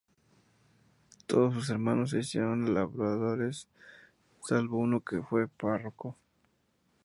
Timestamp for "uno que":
4.79-5.21